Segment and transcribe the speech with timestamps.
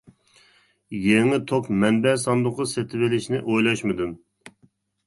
[1.03, 4.21] يېڭى توك مەنبە ساندۇقى سېتىۋېلىشنى ئويلاشمىدىم.